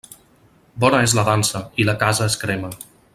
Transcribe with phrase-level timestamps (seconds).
[0.85, 2.77] Bona és la dansa, i la casa es crema.